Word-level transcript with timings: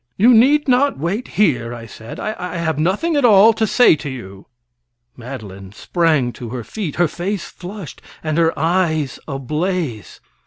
"You 0.17 0.33
need 0.33 0.67
not 0.67 0.97
wait 0.97 1.27
here," 1.37 1.75
I 1.75 1.85
said; 1.85 2.19
"I 2.19 2.57
have 2.57 2.79
nothing 2.79 3.15
at 3.15 3.23
all 3.23 3.53
to 3.53 3.67
say 3.67 3.95
to 3.97 4.09
you." 4.09 4.47
Madeline 5.15 5.73
sprang 5.73 6.33
to 6.33 6.49
her 6.49 6.63
feet, 6.63 6.95
her 6.95 7.07
face 7.07 7.45
flushed 7.45 8.01
and 8.23 8.35
her 8.39 8.51
eyes 8.57 9.19
ablaze. 9.27 10.19